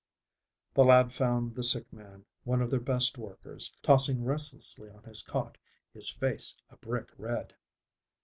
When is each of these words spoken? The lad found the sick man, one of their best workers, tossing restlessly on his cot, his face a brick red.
The 0.73 0.83
lad 0.83 1.13
found 1.13 1.53
the 1.53 1.61
sick 1.61 1.93
man, 1.93 2.25
one 2.43 2.59
of 2.59 2.71
their 2.71 2.79
best 2.79 3.19
workers, 3.19 3.77
tossing 3.83 4.23
restlessly 4.23 4.89
on 4.89 5.03
his 5.03 5.21
cot, 5.21 5.59
his 5.93 6.09
face 6.09 6.55
a 6.71 6.77
brick 6.77 7.09
red. 7.19 7.53